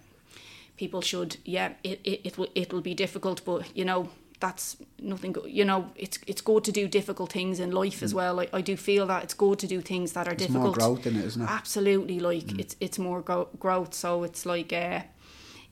[0.76, 4.08] people should yeah it, it, it will it'll be difficult but you know
[4.40, 8.12] that's nothing go- you know it's it's good to do difficult things in life as
[8.14, 10.42] well I, I do feel that it's good to do things that are Hmm.
[10.42, 11.50] It's more difficult growth in it, isn't it?
[11.50, 15.00] absolutely like it's it's more go- growth so it's like uh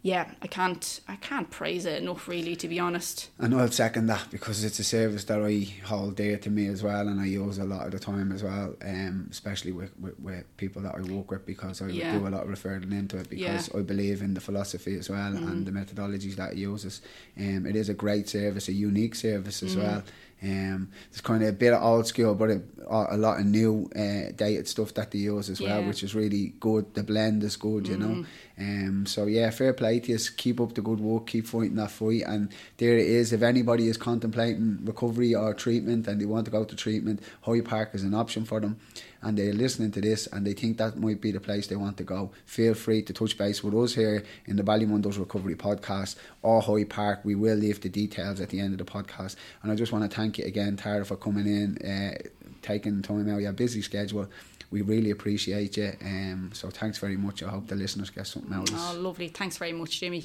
[0.04, 4.06] yeah I can't I can't praise it enough really to be honest And I'll second
[4.06, 7.26] that because it's a service that I hold dear to me as well, and I
[7.26, 10.94] use a lot of the time as well, um, especially with, with, with people that
[10.94, 12.12] I work with because I Yeah.
[12.18, 13.78] do a lot of referring into it because Yeah.
[13.78, 17.00] I believe in the philosophy as well and the methodologies that it uses.
[17.38, 20.02] Um, it is a great service, a unique service as well.
[20.42, 22.60] Um, it's kind of a bit of old school, but a,
[22.92, 25.86] a lot of new uh, dated stuff that they use as well, Yeah.
[25.88, 26.94] which is really good.
[26.94, 28.24] The blend is good, you know.
[28.58, 30.18] Um, so yeah, fair play to you.
[30.36, 31.26] Keep up the good work.
[31.26, 32.22] Keep fighting that fight.
[32.26, 33.32] And there it is.
[33.32, 37.62] If anybody is contemplating recovery or treatment and they want to go to treatment, High
[37.62, 38.76] Park is an option for them.
[39.24, 41.96] And they're listening to this and they think that might be the place they want
[41.98, 42.32] to go.
[42.44, 46.60] Feel free to touch base with us here in the Ballymun Does Recovery Podcast or
[46.60, 47.20] High Park.
[47.24, 49.36] We will leave the details at the end of the podcast.
[49.62, 52.18] And I just want to thank you again, Tara, for coming in, uh,
[52.62, 54.28] taking time out of your busy schedule.
[54.70, 55.92] We really appreciate you.
[56.00, 57.42] Um, so thanks very much.
[57.42, 60.24] I hope the listeners get something out of oh lovely thanks very much Jimmy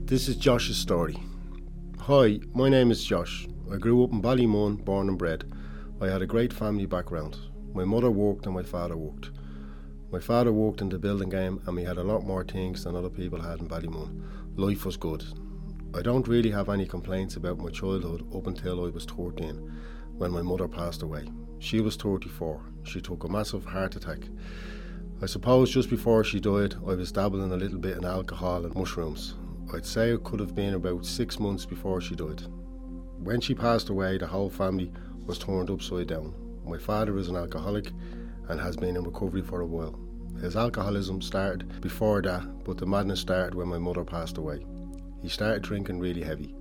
[0.00, 1.16] This is Josh's story.
[2.00, 3.46] Hi, my name is Josh.
[3.72, 5.44] I grew up in Ballymun, born and bred.
[6.00, 7.36] I had a great family background.
[7.72, 9.30] My mother worked and my father worked.
[10.10, 12.96] My father worked in the building game and we had a lot more things than
[12.96, 14.22] other people had in Ballymun.
[14.56, 15.24] Life was good.
[15.94, 19.70] I don't really have any complaints about my childhood up until I was 13
[20.20, 21.24] when my mother passed away.
[21.60, 22.60] She was 34.
[22.82, 24.18] She took a massive heart attack.
[25.22, 28.74] I suppose just before she died, I was dabbling a little bit in alcohol and
[28.74, 29.36] mushrooms.
[29.72, 32.42] I'd say it could have been about six months before she died.
[33.18, 34.92] When she passed away, the whole family
[35.24, 36.34] was turned upside down.
[36.66, 37.90] My father is an alcoholic
[38.50, 39.98] and has been in recovery for a while.
[40.42, 44.66] His alcoholism started before that, but the madness started when my mother passed away.
[45.22, 46.54] He started drinking really heavy.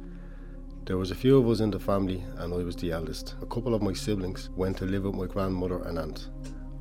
[0.89, 3.35] There was a few of us in the family, and I was the eldest.
[3.43, 6.29] A couple of my siblings went to live with my grandmother and aunt.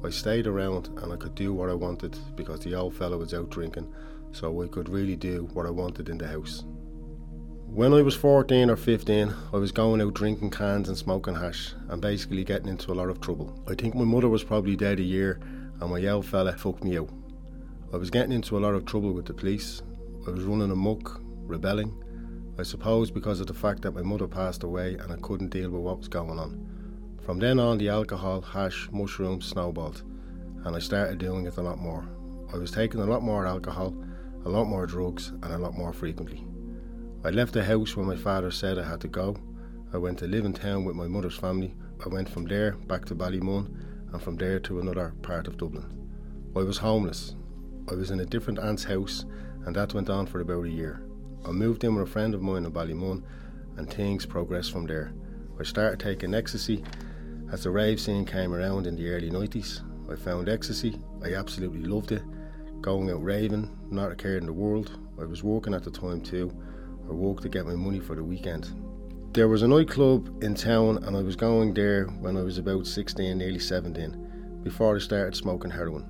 [0.02, 3.34] I stayed around and I could do what I wanted because the old fellow was
[3.34, 3.92] out drinking,
[4.32, 6.64] so I could really do what I wanted in the house.
[7.66, 11.74] When I was 14 or 15, I was going out drinking cans and smoking hash
[11.90, 13.62] and basically getting into a lot of trouble.
[13.68, 15.38] I think my mother was probably dead a year
[15.82, 17.10] and my old fella fucked me out.
[17.92, 19.82] I was getting into a lot of trouble with the police.
[20.26, 21.92] I was running amok, rebelling.
[22.58, 25.70] I suppose because of the fact that my mother passed away and I couldn't deal
[25.70, 26.66] with what was going on.
[27.22, 30.02] From then on, the alcohol, hash, mushrooms snowballed,
[30.64, 32.08] and I started doing it a lot more.
[32.52, 33.94] I was taking a lot more alcohol,
[34.44, 36.44] a lot more drugs, and a lot more frequently.
[37.24, 39.36] I left the house when my father said I had to go.
[39.92, 41.76] I went to live in town with my mother's family.
[42.04, 45.86] I went from there back to Ballymun, and from there to another part of Dublin.
[46.56, 47.36] I was homeless.
[47.88, 49.26] I was in a different aunt's house,
[49.64, 51.07] and that went on for about a year.
[51.44, 53.22] I moved in with a friend of mine in Ballymun,
[53.76, 55.12] and things progressed from there.
[55.58, 56.84] I started taking ecstasy
[57.52, 59.80] as the rave scene came around in the early 90s.
[60.10, 62.22] I found ecstasy, I absolutely loved it.
[62.80, 64.98] Going out raving, not a care in the world.
[65.20, 66.52] I was working at the time too.
[67.08, 68.70] I worked to get my money for the weekend.
[69.32, 72.86] There was a nightclub in town, and I was going there when I was about
[72.86, 76.06] 16, nearly 17, before I started smoking heroin.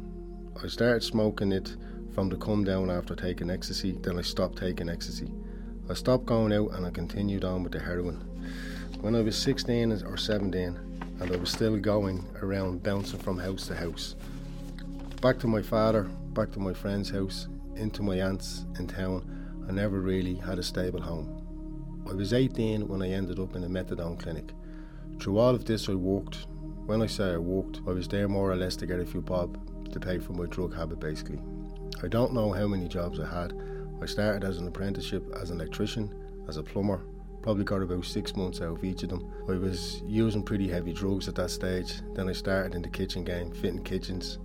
[0.63, 1.77] I started smoking it
[2.19, 5.31] from the come down after taking ecstasy, then I stopped taking ecstasy.
[5.89, 8.17] I stopped going out and I continued on with the heroin.
[9.03, 10.77] When I was 16 or 17,
[11.21, 14.17] and I was still going around bouncing from house to house.
[15.23, 19.23] Back to my father, back to my friend's house, into my aunt's in town,
[19.69, 22.03] I never really had a stable home.
[22.11, 24.51] I was 18 when I ended up in a methadone clinic.
[25.21, 26.49] Through all of this, I walked.
[26.85, 29.21] When I say I walked, I was there more or less to get a few
[29.21, 29.57] bob
[29.93, 31.39] to pay for my drug habit, basically.
[32.01, 33.53] I don't know how many jobs I had.
[34.01, 36.15] I started as an apprenticeship as an electrician,
[36.49, 37.05] as a plumber,
[37.43, 39.33] probably got about six months out of each of them.
[39.49, 42.01] I was using pretty heavy drugs at that stage.
[42.15, 44.39] Then I started in the kitchen game, fitting kitchens.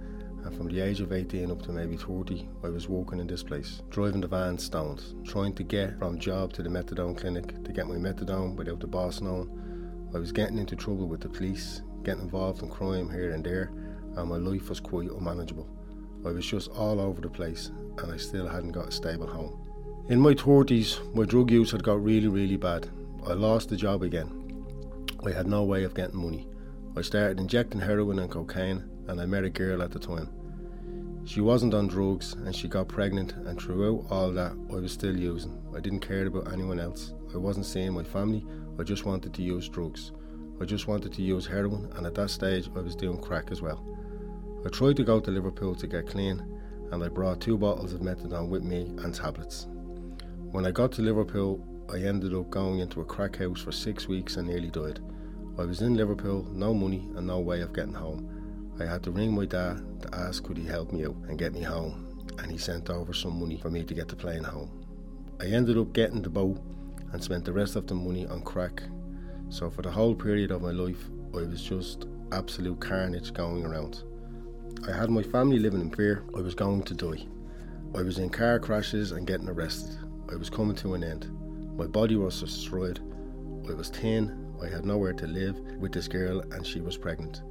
[0.43, 3.43] And from the age of 18 up to maybe 30, I was working in this
[3.43, 7.71] place, driving the van stoned, trying to get from job to the methadone clinic to
[7.71, 9.49] get my methadone without the boss knowing.
[10.13, 13.71] I was getting into trouble with the police, getting involved in crime here and there,
[14.17, 15.67] and my life was quite unmanageable.
[16.25, 19.59] I was just all over the place, and I still hadn't got a stable home.
[20.09, 22.89] In my 30s, my drug use had got really, really bad.
[23.25, 24.65] I lost the job again.
[25.25, 26.47] I had no way of getting money.
[26.97, 30.29] I started injecting heroin and cocaine, and I met a girl at the time.
[31.25, 35.17] She wasn't on drugs and she got pregnant, and throughout all that, I was still
[35.17, 35.57] using.
[35.73, 37.13] I didn't care about anyone else.
[37.33, 38.45] I wasn't seeing my family,
[38.77, 40.11] I just wanted to use drugs.
[40.59, 43.61] I just wanted to use heroin, and at that stage, I was doing crack as
[43.61, 43.83] well.
[44.65, 46.41] I tried to go to Liverpool to get clean,
[46.91, 49.67] and I brought two bottles of methadone with me and tablets.
[50.51, 54.07] When I got to Liverpool, I ended up going into a crack house for six
[54.07, 55.01] weeks and nearly died.
[55.59, 58.73] I was in Liverpool, no money and no way of getting home.
[58.79, 61.53] I had to ring my dad to ask could he help me out and get
[61.53, 64.71] me home, and he sent over some money for me to get the plane home.
[65.41, 66.61] I ended up getting the boat
[67.11, 68.81] and spent the rest of the money on crack.
[69.49, 74.03] So for the whole period of my life, I was just absolute carnage going around.
[74.85, 77.25] I had my family living in fear I was going to die.
[77.95, 79.97] I was in car crashes and getting arrested.
[80.29, 81.31] I was coming to an end.
[81.77, 82.99] My body was destroyed.
[83.69, 84.57] I was 10.
[84.61, 87.43] I had nowhere to live with this girl, and she was pregnant.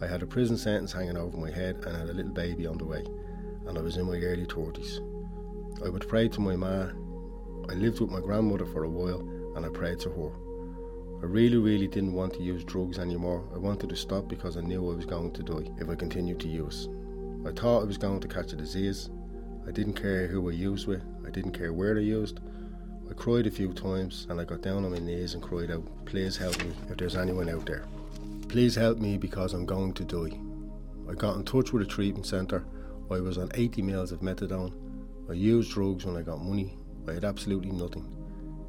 [0.00, 2.78] I had a prison sentence hanging over my head and had a little baby on
[2.78, 3.04] the way,
[3.68, 4.98] and I was in my early 30s.
[5.86, 6.88] I would pray to my ma.
[7.68, 9.20] I lived with my grandmother for a while,
[9.54, 10.51] and I prayed to her.
[11.22, 13.44] I really, really didn't want to use drugs anymore.
[13.54, 16.40] I wanted to stop because I knew I was going to die if I continued
[16.40, 16.88] to use.
[17.46, 19.08] I thought I was going to catch a disease.
[19.64, 22.40] I didn't care who I used with, I didn't care where I used.
[23.08, 25.84] I cried a few times and I got down on my knees and cried out,
[26.06, 27.84] Please help me if there's anyone out there.
[28.48, 30.36] Please help me because I'm going to die.
[31.08, 32.64] I got in touch with a treatment centre.
[33.12, 34.72] I was on 80 mils of methadone.
[35.30, 36.76] I used drugs when I got money.
[37.06, 38.21] I had absolutely nothing.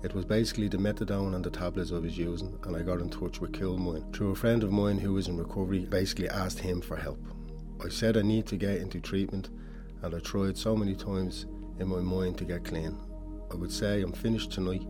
[0.04, 3.10] It was basically the methadone and the tablets I was using, and I got in
[3.10, 5.86] touch with Coolmine through a friend of mine who was in recovery.
[5.86, 7.20] Basically, asked him for help.
[7.84, 9.50] I said I need to get into treatment,
[10.02, 11.46] and I tried so many times
[11.80, 12.98] in my mind to get clean.
[13.52, 14.86] I would say I'm finished tonight,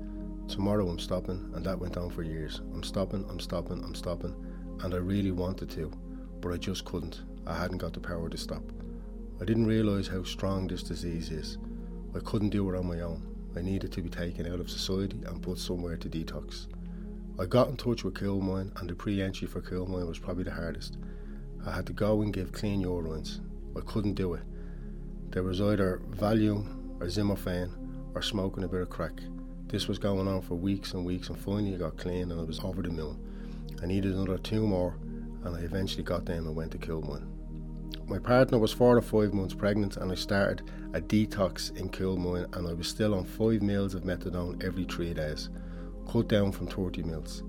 [0.48, 2.62] tomorrow I'm stopping, and that went on for years.
[2.74, 4.36] I'm stopping, I'm stopping, I'm stopping
[4.82, 5.92] and I really wanted to,
[6.42, 7.22] but I just couldn't.
[7.48, 8.64] I hadn't got the power to stop.
[9.42, 11.58] I didn't realise how strong this disease is.
[12.16, 13.33] I couldn't do it on my own.
[13.56, 16.68] I needed to be taken out of society and put somewhere to detox.
[17.40, 20.52] I got in touch with Coolmine, and the pre entry for Coolmine was probably the
[20.52, 20.98] hardest.
[21.66, 23.40] I had to go and give clean urines.
[23.76, 24.44] I couldn't do it.
[25.30, 27.72] There was either Valium or Zimovane
[28.14, 29.22] or smoking a bit of crack.
[29.68, 32.44] This was going on for weeks and weeks, and finally I got clean and I
[32.44, 33.18] was over the moon.
[33.82, 34.96] I needed another two more,
[35.44, 37.33] and I eventually got them and went to Coolmine.
[38.08, 42.48] My partner was four or five months pregnant, and I started a detox in Coolmine,
[42.56, 45.50] and I was still on five mils of methadone every three days,
[46.12, 47.44] cut down from 30 mils.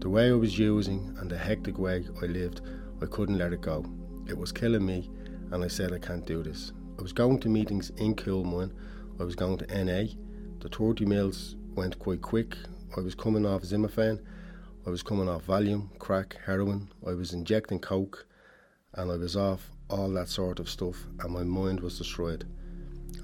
[0.00, 2.60] The way I was using and the hectic way I lived,
[3.02, 3.84] I couldn't let it go.
[4.26, 5.10] It was killing me,
[5.52, 6.72] and I said I can't do this.
[6.98, 8.72] I was going to meetings in Coolmine,
[9.18, 10.12] I was going to NA.
[10.60, 12.56] The 30 mils went quite quick.
[12.96, 14.20] I was coming off Zimovane
[14.86, 16.88] I was coming off Valium, crack, heroin.
[17.06, 18.26] I was injecting coke,
[18.94, 22.46] and I was off all that sort of stuff, and my mind was destroyed.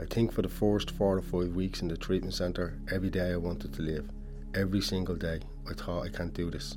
[0.01, 3.33] I think for the first four or five weeks in the treatment centre, every day
[3.33, 4.11] I wanted to live.
[4.55, 6.77] Every single day, I thought, I can't do this.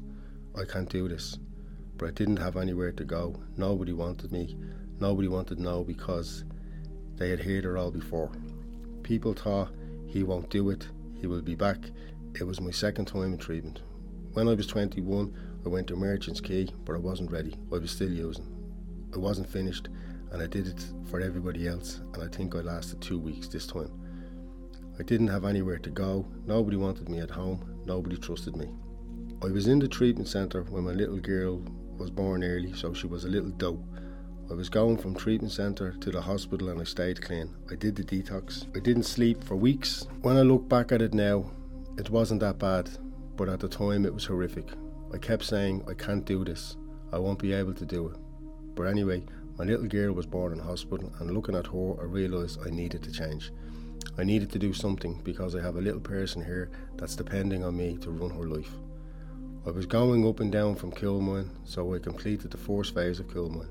[0.56, 1.38] I can't do this.
[1.98, 3.36] But I didn't have anywhere to go.
[3.58, 4.56] Nobody wanted me.
[5.00, 6.46] Nobody wanted to know because
[7.16, 8.32] they had heard it all before.
[9.04, 9.72] People thought,
[10.08, 10.88] he won't do it,
[11.20, 11.78] he will be back.
[12.40, 13.82] It was my second time in treatment.
[14.34, 15.34] When I was 21,
[15.66, 17.56] I went to Merchants Quay, but I wasn't ready.
[17.74, 18.59] I was still using.
[19.14, 19.90] I wasn't finished,
[20.32, 23.68] and I did it for everybody else, and I think I lasted two weeks this
[23.68, 23.92] time.
[25.00, 28.70] I didn't have anywhere to go, nobody wanted me at home, nobody trusted me.
[29.42, 31.62] I was in the treatment centre when my little girl
[31.98, 33.84] was born early, so she was a little dope.
[34.52, 37.56] I was going from treatment centre to the hospital and I stayed clean.
[37.72, 38.66] I did the detox.
[38.76, 40.08] I didn't sleep for weeks.
[40.24, 41.52] When I look back at it now,
[41.98, 42.90] it wasn't that bad
[43.40, 44.68] but at the time it was horrific.
[45.14, 46.76] I kept saying, I can't do this,
[47.14, 48.18] I won't be able to do it.
[48.76, 49.24] But anyway,
[49.58, 53.04] my little girl was born in hospital, and looking at her, I realised I needed
[53.04, 53.52] to change.
[54.18, 57.78] I needed to do something because I have a little person here that's depending on
[57.78, 58.72] me to run her life.
[59.66, 63.28] I was going up and down from Coolmine, so I completed the first phase of
[63.28, 63.70] Coolmine.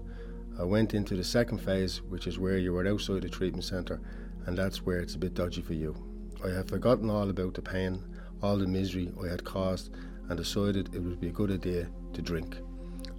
[0.59, 4.01] I went into the second phase, which is where you are outside the treatment centre,
[4.47, 5.97] and that's where it's a bit dodgy for you.
[6.45, 8.03] I have forgotten all about the pain
[8.43, 9.91] all the misery I had caused
[10.29, 12.59] and decided it would be a good idea to drink.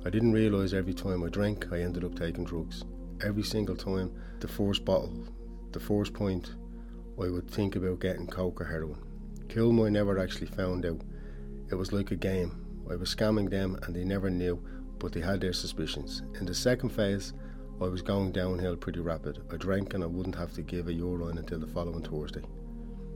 [0.06, 2.84] I didn't realise every time I drank I ended up taking drugs.
[3.22, 5.28] Every single time, the first bottle,
[5.74, 6.56] the first point,
[7.22, 9.02] I would think about getting coke or heroin.
[9.50, 11.02] Coolmine never actually found out.
[11.70, 12.66] It was like a game.
[12.90, 14.64] I was scamming them and they never knew.
[15.00, 16.24] but they had their suspicions.
[16.40, 17.34] In the second phase,
[17.82, 19.40] I was going downhill pretty rapid.
[19.52, 22.44] I drank and I wouldn't have to give a urine until the following Thursday.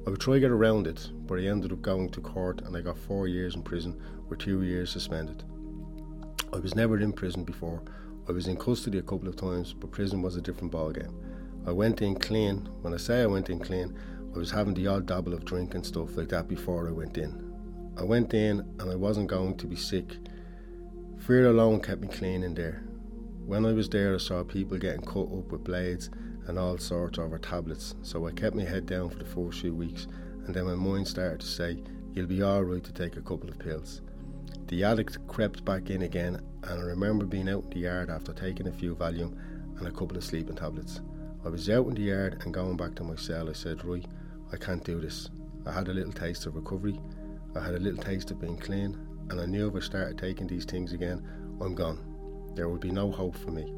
[0.06, 2.76] I would try to get around it, but I ended up going to court and
[2.76, 5.44] I got four years in prison with two years suspended.
[6.54, 7.82] I was never in prison before.
[8.30, 11.12] I was in custody a couple of times, but prison was a different ballgame.
[11.66, 12.70] I went in clean.
[12.82, 13.98] When I say I went in clean,
[14.36, 17.18] I was having the odd dabble of drink and stuff like that before I went
[17.18, 17.52] in.
[17.98, 20.16] I went in and I wasn't going to be sick.
[21.26, 22.84] Fear alone kept me clean in there.
[23.48, 26.12] When I was there, I saw people getting cut up with blades
[26.46, 29.74] and all sorts over tablets, so I kept my head down for the first few
[29.74, 30.06] weeks,
[30.46, 31.82] and then my mind started to say,
[32.14, 34.02] You'll be alright to take a couple of pills.
[34.74, 38.34] The addict crept back in again, and I remember being out in the yard after
[38.34, 39.38] taking a few Valium
[39.78, 41.00] and a couple of sleeping tablets.
[41.46, 43.52] I was out in the yard and going back to my cell.
[43.52, 44.04] I said, Right,
[44.52, 45.30] I can't do this.
[45.68, 47.00] I had a little taste of recovery,
[47.56, 48.98] I had a little taste of being clean,
[49.30, 51.24] and I knew if I started taking these things again,
[51.62, 52.00] I'm gone.
[52.56, 53.72] There would be no hope for me.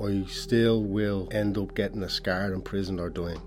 [0.00, 3.42] I still will end up getting a scar in prison or dying.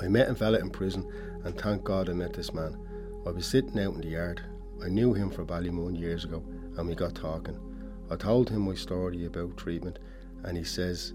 [0.00, 1.06] I met a fella in prison,
[1.44, 2.78] and thank God I met this man.
[3.26, 4.40] I was sitting out in the yard.
[4.84, 6.42] I knew him from Ballymun years ago,
[6.76, 7.58] and we got talking.
[8.10, 10.00] I told him my story about treatment,
[10.42, 11.14] and he says,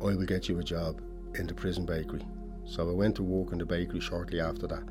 [0.00, 1.00] I will get you a job
[1.34, 2.24] in the prison bakery.
[2.64, 4.84] So I went to work in the bakery shortly after that.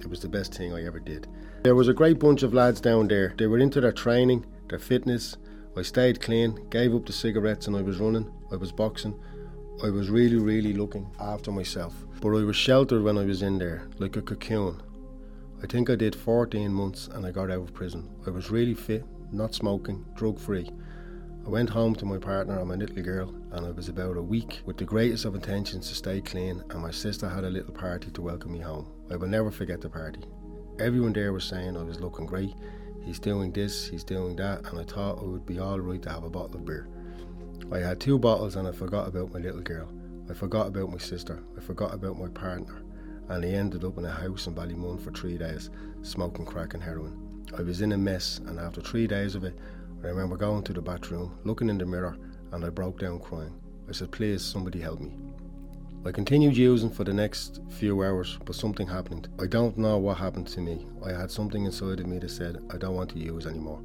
[0.00, 1.28] It was the best thing I ever did.
[1.62, 3.34] There was a great bunch of lads down there.
[3.36, 5.36] They were into their training, their fitness.
[5.76, 8.32] I stayed clean, gave up the cigarettes, and I was running.
[8.50, 9.20] I was boxing.
[9.84, 11.94] I was really, really looking after myself.
[12.22, 14.80] But I was sheltered when I was in there, like a cocoon.
[15.62, 18.08] I think I did 14 months and I got out of prison.
[18.26, 20.70] I was really fit, not smoking, drug free.
[21.44, 24.22] I went home to my partner and my little girl, and I was about a
[24.22, 26.62] week with the greatest of intentions to stay clean.
[26.70, 28.86] And my sister had a little party to welcome me home.
[29.10, 30.20] I will never forget the party.
[30.78, 32.54] Everyone there was saying I was looking great.
[33.04, 36.10] He's doing this, he's doing that, and I thought it would be all right to
[36.10, 36.88] have a bottle of beer.
[37.70, 39.88] I had two bottles and I forgot about my little girl.
[40.30, 41.42] I forgot about my sister.
[41.56, 42.82] I forgot about my partner.
[43.30, 45.70] And I ended up in a house in Ballymun for three days,
[46.02, 47.46] smoking crack and heroin.
[47.56, 49.56] I was in a mess, and after three days of it,
[50.02, 52.16] I remember going to the bathroom, looking in the mirror,
[52.50, 53.54] and I broke down crying.
[53.88, 55.16] I said, Please, somebody help me.
[56.04, 59.28] I continued using for the next few hours, but something happened.
[59.38, 60.86] I don't know what happened to me.
[61.04, 63.80] I had something inside of me that said, I don't want to use anymore.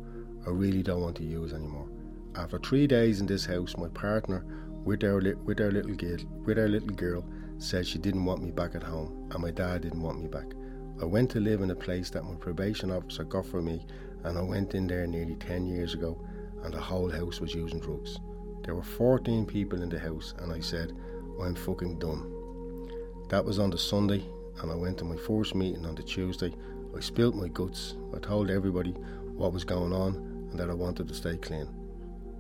[0.48, 1.88] I really don't want to use anymore.
[2.36, 4.44] After three days in this house, my partner,
[4.86, 7.26] with our, li- with our little girl, with our little girl,
[7.66, 10.54] said she didn't want me back at home, and my dad didn't want me back.
[11.02, 13.86] I went to live in a place that my probation officer got for me
[14.24, 16.18] and I went in there nearly 10 years ago
[16.64, 18.18] and the whole house was using drugs.
[18.64, 20.94] There were 14 people in the house and I said,
[21.42, 22.88] I'm fucking done.
[23.28, 24.24] That was on the Sunday
[24.62, 26.54] and I went to my first meeting on the Tuesday.
[26.96, 27.96] I spilt my guts.
[28.16, 30.16] I told everybody what was going on
[30.50, 31.68] and that I wanted to stay clean.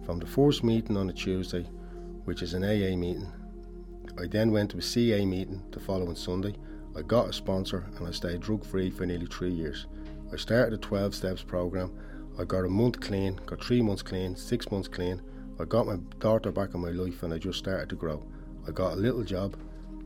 [0.05, 1.63] From the first meeting on the Tuesday,
[2.23, 3.29] which is an AA meeting,
[4.17, 6.55] I then went to a CA meeting the following Sunday.
[6.95, 9.87] I got a sponsor and I stayed drug free for nearly three years.
[10.31, 11.91] I started a 12 steps program.
[12.39, 15.21] I got a month clean, got three months clean, six months clean.
[15.59, 18.25] I got my daughter back in my life and I just started to grow.
[18.65, 19.57] I got a little job.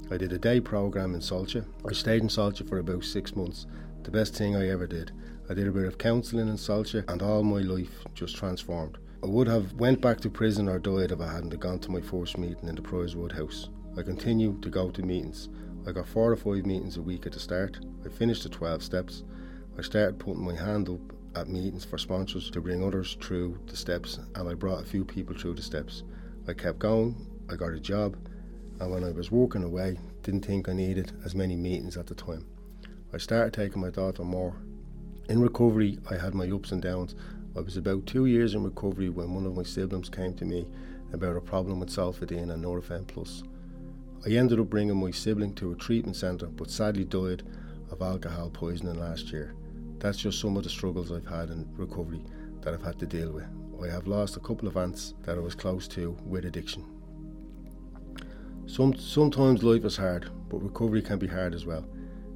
[0.09, 1.63] I did a day program in Soilse.
[1.87, 3.67] I stayed in Soilse for about six months.
[4.01, 5.11] The best thing I ever did.
[5.49, 8.97] I did a bit of counselling in Soilse and all my life just transformed.
[9.21, 12.01] I would have went back to prison or died if I hadn't gone to my
[12.01, 13.69] first meeting in the Prizewood House.
[13.99, 15.49] I continue to go to meetings.
[15.85, 17.81] I got four or five meetings a week at the start.
[18.05, 19.23] I finished the 12 steps.
[19.77, 21.01] I started putting my hand up
[21.35, 25.03] at meetings for sponsors to bring others through the steps, and I brought a few
[25.03, 26.03] people through the steps.
[26.47, 28.15] I kept going, I got a job,
[28.79, 32.15] and when I was walking away, didn't think I needed as many meetings at the
[32.15, 32.45] time.
[33.13, 34.55] I started taking my daughter more.
[35.27, 37.15] In recovery, I had my ups and downs.
[37.53, 40.67] I was about two years in recovery when one of my siblings came to me
[41.11, 43.43] about a problem with Solpadeine and Nurofen Plus.
[44.25, 47.43] I ended up bringing my sibling to a treatment centre, but sadly died
[47.89, 49.55] of alcohol poisoning last year.
[49.99, 52.21] That's just some of the struggles I've had in recovery
[52.61, 53.45] that I've had to deal with.
[53.81, 56.85] I have lost a couple of aunts that I was close to with addiction.
[58.65, 61.85] Some, sometimes life is hard, but recovery can be hard as well.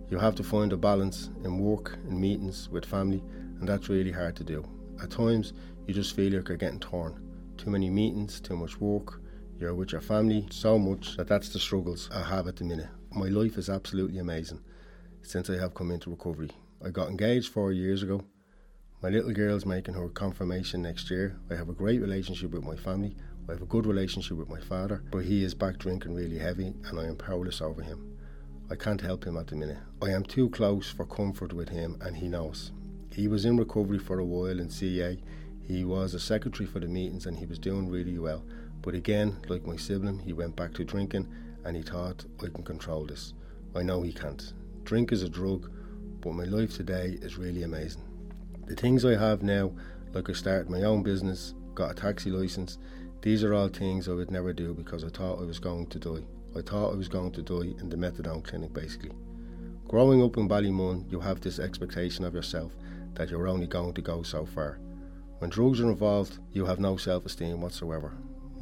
[0.09, 3.21] You have to find a balance in work and meetings with family,
[3.59, 4.63] and that's really hard to do.
[5.01, 5.51] At times,
[5.85, 7.19] you just feel like you're getting torn.
[7.57, 9.21] Too many meetings, too much work,
[9.59, 12.89] you're with your family so much that that's the struggles I have at the minute.
[13.11, 14.61] My life is absolutely amazing
[15.21, 16.49] since I have come into recovery.
[16.83, 18.23] I got engaged four years ago.
[19.01, 21.37] My little girl's making her confirmation next year.
[21.51, 23.15] I have a great relationship with my family.
[23.47, 26.73] I have a good relationship with my father, but he is back drinking really heavy
[26.85, 28.17] and I am powerless over him.
[28.71, 29.77] I can't help him at the minute.
[30.01, 32.71] I am too close for comfort with him and he knows.
[33.11, 35.21] He was in recovery for a while in CA.
[35.61, 38.43] He was a secretary for the meetings and he was doing really well.
[38.83, 41.27] But again, like my sibling, he went back to drinking
[41.63, 43.33] and he thought, I can control this.
[43.73, 44.53] I know he can't.
[44.83, 45.71] Drink is a drug,
[46.19, 48.03] but my life today is really amazing.
[48.67, 49.71] The things I have now,
[50.13, 52.77] like I started my own business, got a taxi license,
[53.21, 55.99] these are all things I would never do because I thought I was going to
[55.99, 56.25] die.
[56.53, 59.11] I thought I was going to die in the methadone clinic basically.
[59.87, 62.73] Growing up in Ballymun, you have this expectation of yourself
[63.13, 64.79] that you're only going to go so far.
[65.39, 68.11] When drugs are involved, you have no self esteem whatsoever.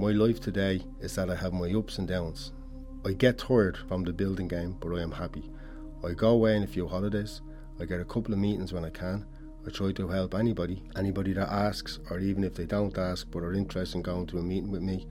[0.01, 2.53] My life today is that I have my ups and downs.
[3.05, 5.51] I get tired from the building game, but I am happy.
[6.03, 7.41] I go away on a few holidays,
[7.79, 9.27] I get a couple of meetings when I can.
[9.63, 13.43] I try to help anybody, anybody that asks, or even if they don't ask but
[13.43, 15.05] are interested in going to a meeting with me.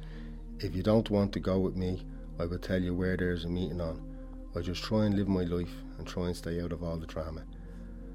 [0.58, 2.04] If you don't want to go with me,
[2.40, 4.02] I will tell you where there's a meeting on.
[4.56, 7.06] I just try and live my life and try and stay out of all the
[7.06, 7.44] drama.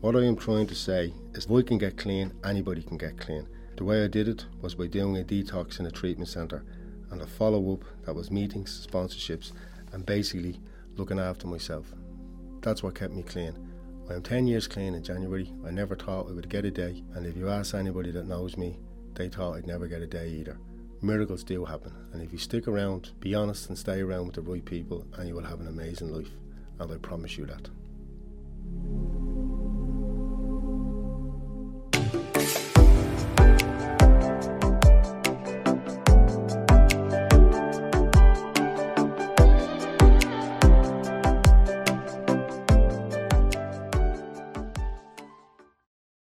[0.01, 3.17] What I am trying to say is if I can get clean, anybody can get
[3.17, 3.47] clean.
[3.75, 6.63] The way I did it was by doing a detox in a treatment centre
[7.11, 9.51] and a follow up that was meetings, sponsorships,
[9.91, 10.59] and basically
[10.95, 11.93] looking after myself.
[12.61, 13.53] That's what kept me clean.
[14.09, 15.51] I am 10 years clean in January.
[15.65, 18.55] I never thought I would get a day, and if you ask anybody that knows
[18.55, 18.79] me,
[19.13, 20.57] they thought I'd never get a day either.
[21.01, 24.41] Miracles do happen, and if you stick around, be honest, and stay around with the
[24.41, 26.31] right people, and you will have an amazing life.
[26.79, 27.69] And I promise you that.